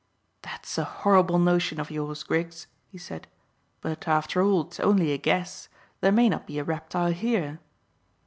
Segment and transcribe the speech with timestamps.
[0.41, 3.27] "That's a horrible notion of yours, Griggs," he said;
[3.81, 7.59] "but, after all, it is only a guess: there may not be a reptile here."